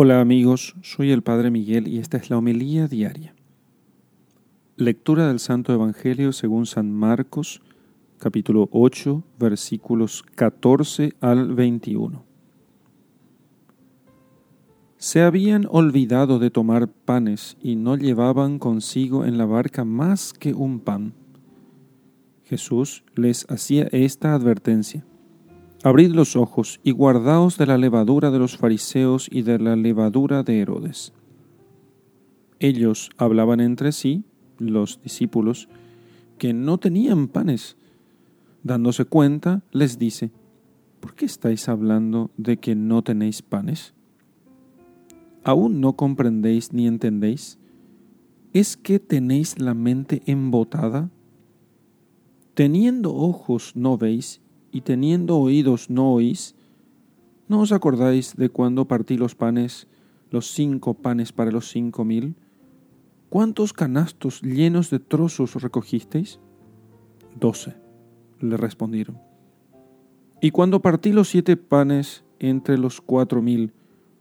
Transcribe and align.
Hola 0.00 0.20
amigos, 0.20 0.76
soy 0.80 1.10
el 1.10 1.22
Padre 1.22 1.50
Miguel 1.50 1.88
y 1.88 1.98
esta 1.98 2.18
es 2.18 2.30
la 2.30 2.38
homilía 2.38 2.86
diaria. 2.86 3.34
Lectura 4.76 5.26
del 5.26 5.40
Santo 5.40 5.72
Evangelio 5.72 6.30
según 6.30 6.66
San 6.66 6.92
Marcos, 6.92 7.62
capítulo 8.18 8.68
8, 8.70 9.24
versículos 9.40 10.22
14 10.36 11.14
al 11.20 11.52
21. 11.52 12.24
Se 14.98 15.22
habían 15.22 15.66
olvidado 15.68 16.38
de 16.38 16.50
tomar 16.50 16.86
panes 16.86 17.56
y 17.60 17.74
no 17.74 17.96
llevaban 17.96 18.60
consigo 18.60 19.24
en 19.24 19.36
la 19.36 19.46
barca 19.46 19.84
más 19.84 20.32
que 20.32 20.54
un 20.54 20.78
pan. 20.78 21.12
Jesús 22.44 23.02
les 23.16 23.50
hacía 23.50 23.88
esta 23.90 24.32
advertencia. 24.32 25.04
Abrid 25.84 26.10
los 26.10 26.34
ojos 26.34 26.80
y 26.82 26.90
guardaos 26.90 27.56
de 27.56 27.66
la 27.66 27.78
levadura 27.78 28.32
de 28.32 28.40
los 28.40 28.56
fariseos 28.56 29.28
y 29.30 29.42
de 29.42 29.60
la 29.60 29.76
levadura 29.76 30.42
de 30.42 30.58
Herodes. 30.58 31.12
Ellos 32.58 33.10
hablaban 33.16 33.60
entre 33.60 33.92
sí, 33.92 34.24
los 34.58 35.00
discípulos, 35.02 35.68
que 36.36 36.52
no 36.52 36.78
tenían 36.78 37.28
panes. 37.28 37.76
Dándose 38.64 39.04
cuenta, 39.04 39.62
les 39.70 40.00
dice, 40.00 40.32
¿por 40.98 41.14
qué 41.14 41.26
estáis 41.26 41.68
hablando 41.68 42.32
de 42.36 42.56
que 42.56 42.74
no 42.74 43.02
tenéis 43.02 43.42
panes? 43.42 43.94
¿Aún 45.44 45.80
no 45.80 45.92
comprendéis 45.94 46.72
ni 46.72 46.88
entendéis? 46.88 47.56
¿Es 48.52 48.76
que 48.76 48.98
tenéis 48.98 49.60
la 49.60 49.74
mente 49.74 50.22
embotada? 50.26 51.10
Teniendo 52.54 53.14
ojos 53.14 53.76
no 53.76 53.96
veis 53.96 54.40
y 54.72 54.82
teniendo 54.82 55.38
oídos 55.38 55.90
no 55.90 56.12
oís? 56.12 56.54
¿No 57.48 57.60
os 57.60 57.72
acordáis 57.72 58.36
de 58.36 58.50
cuando 58.50 58.86
partí 58.86 59.16
los 59.16 59.34
panes, 59.34 59.86
los 60.30 60.50
cinco 60.52 60.94
panes 60.94 61.32
para 61.32 61.50
los 61.50 61.68
cinco 61.68 62.04
mil? 62.04 62.34
¿Cuántos 63.30 63.72
canastos 63.72 64.42
llenos 64.42 64.90
de 64.90 64.98
trozos 64.98 65.54
recogisteis? 65.54 66.40
Doce, 67.38 67.74
le 68.40 68.56
respondieron. 68.56 69.18
Y 70.40 70.50
cuando 70.50 70.80
partí 70.80 71.12
los 71.12 71.28
siete 71.28 71.56
panes 71.56 72.24
entre 72.38 72.78
los 72.78 73.00
cuatro 73.00 73.42
mil, 73.42 73.72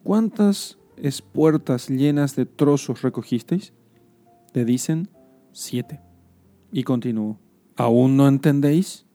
¿cuántas 0.04 0.78
espuertas 0.98 1.90
llenas 1.90 2.36
de 2.36 2.46
trozos 2.46 3.02
recogisteis? 3.02 3.74
Le 4.54 4.66
dicen, 4.66 5.10
siete. 5.52 6.02
Y 6.72 6.84
continuó, 6.84 7.40
¿aún 7.76 8.18
no 8.18 8.28
entendéis? 8.28 9.07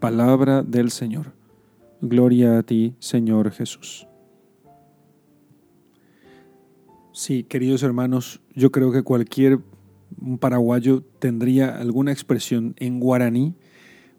Palabra 0.00 0.62
del 0.62 0.92
Señor. 0.92 1.32
Gloria 2.00 2.58
a 2.58 2.62
ti, 2.62 2.94
Señor 3.00 3.50
Jesús. 3.50 4.06
Sí, 7.12 7.42
queridos 7.42 7.82
hermanos, 7.82 8.40
yo 8.54 8.70
creo 8.70 8.92
que 8.92 9.02
cualquier 9.02 9.58
paraguayo 10.38 11.02
tendría 11.18 11.76
alguna 11.76 12.12
expresión 12.12 12.74
en 12.78 13.00
guaraní 13.00 13.56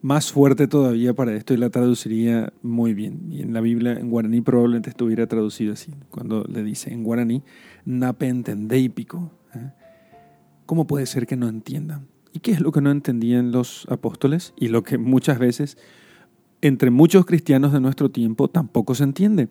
más 0.01 0.33
fuerte 0.33 0.67
todavía 0.67 1.13
para 1.13 1.33
esto 1.33 1.53
y 1.53 1.57
la 1.57 1.69
traduciría 1.69 2.51
muy 2.61 2.93
bien. 2.93 3.31
Y 3.31 3.41
en 3.41 3.53
la 3.53 3.61
Biblia 3.61 3.93
en 3.93 4.09
guaraní 4.09 4.41
probablemente 4.41 4.89
estuviera 4.89 5.27
traducido 5.27 5.73
así, 5.73 5.93
cuando 6.09 6.43
le 6.43 6.61
dice 6.61 6.91
en 6.91 7.03
guaraní, 7.03 7.41
nape 7.85 8.27
entendeipico. 8.27 9.31
¿eh? 9.55 9.71
¿Cómo 10.65 10.87
puede 10.87 11.05
ser 11.05 11.25
que 11.25 11.37
no 11.37 11.47
entiendan? 11.47 12.07
¿Y 12.33 12.39
qué 12.39 12.51
es 12.51 12.61
lo 12.61 12.71
que 12.71 12.81
no 12.81 12.91
entendían 12.91 13.51
los 13.51 13.85
apóstoles? 13.89 14.53
Y 14.57 14.67
lo 14.67 14.83
que 14.83 14.97
muchas 14.97 15.39
veces 15.39 15.77
entre 16.61 16.91
muchos 16.91 17.25
cristianos 17.25 17.73
de 17.73 17.79
nuestro 17.79 18.09
tiempo 18.09 18.47
tampoco 18.47 18.95
se 18.95 19.03
entiende. 19.03 19.47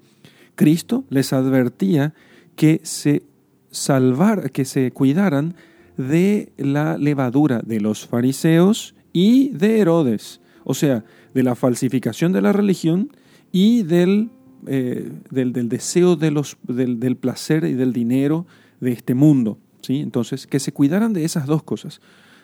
Cristo 0.54 1.04
les 1.08 1.32
advertía 1.32 2.14
que 2.56 2.80
se 2.82 3.22
salvar, 3.70 4.50
que 4.50 4.64
se 4.64 4.90
cuidaran 4.92 5.54
de 5.96 6.52
la 6.56 6.96
levadura 6.96 7.60
de 7.64 7.80
los 7.80 8.06
fariseos 8.06 8.94
y 9.12 9.50
de 9.50 9.80
Herodes, 9.80 10.40
o 10.64 10.74
sea, 10.74 11.04
de 11.34 11.42
la 11.42 11.54
falsificación 11.54 12.32
de 12.32 12.42
la 12.42 12.52
religión 12.52 13.10
y 13.52 13.82
del, 13.82 14.30
eh, 14.66 15.10
del, 15.30 15.52
deseo 15.68 16.16
de 16.16 16.30
los, 16.30 16.56
del, 16.62 17.00
del, 17.00 17.16
placer 17.16 17.64
y 17.64 17.74
del 17.74 17.92
dinero 17.92 18.46
de 18.80 18.92
este 18.92 19.14
mundo. 19.14 19.58
¿sí? 19.82 20.00
Entonces, 20.00 20.46
que 20.46 20.60
se 20.60 20.72
cuidaran 20.72 21.12
de 21.12 21.24
esas 21.24 21.46
dos 21.46 21.62
cosas 21.62 22.00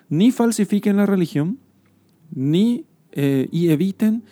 ni 0.09 0.31
falsifiquen 0.31 0.97
la 0.97 1.07
religión, 1.07 1.59
ni 2.31 2.87
eh, 3.13 3.49
y 3.53 3.69
eviten 3.69 4.25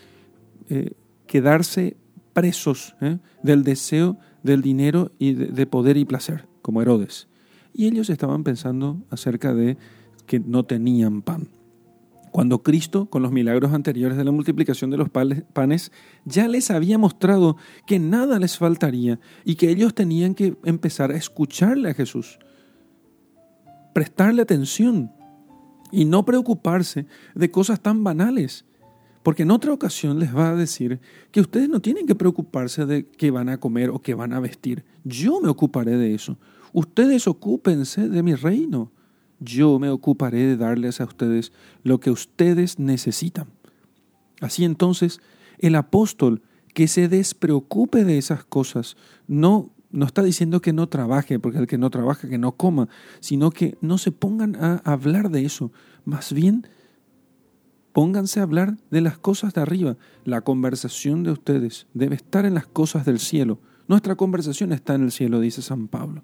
eh, 0.68 0.92
quedarse 1.26 1.96
presos 2.32 2.96
¿eh? 3.00 3.18
del 3.42 3.62
deseo 3.62 4.18
del 4.42 4.60
dinero 4.60 5.12
y 5.18 5.34
de, 5.34 5.66
poder 5.66 5.96
y 5.96 6.04
placer, 6.04 6.48
como 6.62 6.82
Herodes. 6.82 7.28
Y 7.72 7.86
ellos 7.86 8.10
estaban 8.10 8.42
pensando 8.42 9.02
acerca 9.10 9.54
de 9.54 9.76
que 10.26 10.40
no 10.40 10.64
tenían 10.64 11.22
pan. 11.22 11.48
Cuando 12.32 12.62
Cristo, 12.62 13.06
con 13.06 13.22
los 13.22 13.30
milagros 13.30 13.72
anteriores 13.72 14.16
de 14.16 14.24
la 14.24 14.32
multiplicación 14.32 14.90
de 14.90 14.96
los 14.96 15.10
panes, 15.10 15.92
ya 16.24 16.48
les 16.48 16.70
había 16.70 16.98
mostrado 16.98 17.56
que 17.86 17.98
nada 17.98 18.38
les 18.38 18.56
faltaría 18.56 19.20
y 19.44 19.54
que 19.54 19.70
ellos 19.70 19.94
tenían 19.94 20.34
que 20.34 20.56
empezar 20.64 21.12
a 21.12 21.16
escucharle 21.16 21.90
a 21.90 21.94
Jesús, 21.94 22.38
prestarle 23.92 24.42
atención 24.42 25.12
y 25.92 26.06
no 26.06 26.24
preocuparse 26.24 27.06
de 27.34 27.50
cosas 27.50 27.80
tan 27.80 28.02
banales. 28.02 28.64
Porque 29.22 29.44
en 29.44 29.52
otra 29.52 29.72
ocasión 29.72 30.18
les 30.18 30.34
va 30.34 30.50
a 30.50 30.56
decir 30.56 30.98
que 31.30 31.40
ustedes 31.40 31.68
no 31.68 31.80
tienen 31.80 32.06
que 32.06 32.16
preocuparse 32.16 32.86
de 32.86 33.06
qué 33.06 33.30
van 33.30 33.48
a 33.48 33.60
comer 33.60 33.90
o 33.90 34.00
qué 34.00 34.14
van 34.14 34.32
a 34.32 34.40
vestir. 34.40 34.84
Yo 35.04 35.40
me 35.40 35.48
ocuparé 35.48 35.96
de 35.96 36.14
eso. 36.14 36.38
Ustedes 36.72 37.28
ocúpense 37.28 38.08
de 38.08 38.22
mi 38.22 38.34
reino. 38.34 38.90
Yo 39.38 39.78
me 39.78 39.90
ocuparé 39.90 40.38
de 40.46 40.56
darles 40.56 41.00
a 41.00 41.04
ustedes 41.04 41.52
lo 41.84 42.00
que 42.00 42.10
ustedes 42.10 42.78
necesitan. 42.78 43.46
Así 44.40 44.64
entonces, 44.64 45.20
el 45.58 45.76
apóstol 45.76 46.42
que 46.74 46.88
se 46.88 47.08
despreocupe 47.08 48.04
de 48.04 48.18
esas 48.18 48.44
cosas 48.44 48.96
no 49.28 49.70
no 49.92 50.06
está 50.06 50.22
diciendo 50.22 50.60
que 50.60 50.72
no 50.72 50.88
trabaje, 50.88 51.38
porque 51.38 51.58
el 51.58 51.66
que 51.66 51.78
no 51.78 51.90
trabaja, 51.90 52.28
que 52.28 52.38
no 52.38 52.52
coma, 52.52 52.88
sino 53.20 53.50
que 53.50 53.76
no 53.80 53.98
se 53.98 54.10
pongan 54.10 54.56
a 54.56 54.80
hablar 54.84 55.30
de 55.30 55.44
eso. 55.44 55.70
Más 56.04 56.32
bien, 56.32 56.66
pónganse 57.92 58.40
a 58.40 58.44
hablar 58.44 58.76
de 58.90 59.02
las 59.02 59.18
cosas 59.18 59.54
de 59.54 59.60
arriba. 59.60 59.96
La 60.24 60.40
conversación 60.40 61.22
de 61.22 61.32
ustedes 61.32 61.86
debe 61.94 62.16
estar 62.16 62.46
en 62.46 62.54
las 62.54 62.66
cosas 62.66 63.04
del 63.04 63.20
cielo. 63.20 63.60
Nuestra 63.86 64.16
conversación 64.16 64.72
está 64.72 64.94
en 64.94 65.02
el 65.04 65.12
cielo, 65.12 65.40
dice 65.40 65.62
San 65.62 65.88
Pablo. 65.88 66.22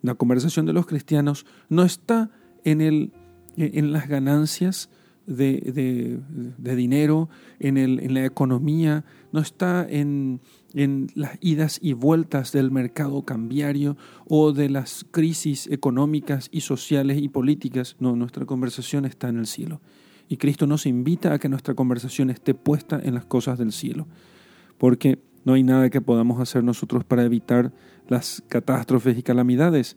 La 0.00 0.14
conversación 0.14 0.66
de 0.66 0.72
los 0.72 0.86
cristianos 0.86 1.46
no 1.68 1.84
está 1.84 2.30
en, 2.64 2.80
el, 2.80 3.12
en 3.56 3.92
las 3.92 4.08
ganancias 4.08 4.88
de, 5.26 6.20
dinero, 6.58 7.28
en, 7.58 7.76
el, 7.76 8.00
en, 8.00 8.14
la 8.14 8.24
economía, 8.24 9.04
no 9.32 9.40
está 9.40 9.86
en, 9.88 10.40
en 10.74 11.08
las 11.14 11.38
idas 11.40 11.78
y 11.80 11.92
vueltas 11.92 12.52
del 12.52 12.70
mercado 12.70 13.22
cambiario 13.22 13.96
o 14.28 14.52
de 14.52 14.68
las 14.68 15.04
crisis 15.10 15.66
económicas 15.68 16.48
y 16.50 16.62
sociales 16.62 17.18
y 17.20 17.28
políticas. 17.28 17.96
No, 18.00 18.16
nuestra 18.16 18.46
conversación 18.46 19.04
está 19.04 19.28
en 19.28 19.38
el 19.38 19.46
cielo. 19.46 19.80
Y 20.28 20.36
Cristo 20.38 20.66
nos 20.66 20.86
invita 20.86 21.34
a 21.34 21.38
que 21.38 21.48
nuestra 21.48 21.74
conversación 21.74 22.30
esté 22.30 22.54
puesta 22.54 23.00
en 23.02 23.14
las 23.14 23.24
cosas 23.24 23.58
del 23.58 23.72
cielo. 23.72 24.06
Porque 24.78 25.18
no 25.44 25.54
hay 25.54 25.62
nada 25.62 25.90
que 25.90 26.00
podamos 26.00 26.40
hacer 26.40 26.64
nosotros 26.64 27.04
para 27.04 27.24
evitar 27.24 27.72
las 28.08 28.42
catástrofes 28.48 29.18
y 29.18 29.22
calamidades. 29.22 29.96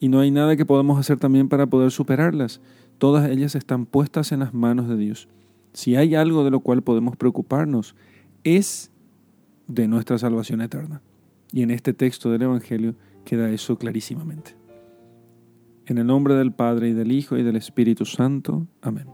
Y 0.00 0.08
no 0.08 0.20
hay 0.20 0.30
nada 0.30 0.56
que 0.56 0.66
podamos 0.66 0.98
hacer 0.98 1.18
también 1.18 1.48
para 1.48 1.66
poder 1.66 1.90
superarlas. 1.90 2.60
Todas 3.02 3.28
ellas 3.28 3.56
están 3.56 3.84
puestas 3.84 4.30
en 4.30 4.38
las 4.38 4.54
manos 4.54 4.88
de 4.88 4.96
Dios. 4.96 5.26
Si 5.72 5.96
hay 5.96 6.14
algo 6.14 6.44
de 6.44 6.52
lo 6.52 6.60
cual 6.60 6.82
podemos 6.82 7.16
preocuparnos, 7.16 7.96
es 8.44 8.92
de 9.66 9.88
nuestra 9.88 10.18
salvación 10.18 10.60
eterna. 10.60 11.02
Y 11.50 11.62
en 11.62 11.72
este 11.72 11.94
texto 11.94 12.30
del 12.30 12.42
Evangelio 12.42 12.94
queda 13.24 13.50
eso 13.50 13.76
clarísimamente. 13.76 14.54
En 15.86 15.98
el 15.98 16.06
nombre 16.06 16.36
del 16.36 16.52
Padre 16.52 16.90
y 16.90 16.92
del 16.92 17.10
Hijo 17.10 17.36
y 17.36 17.42
del 17.42 17.56
Espíritu 17.56 18.04
Santo. 18.04 18.68
Amén. 18.82 19.08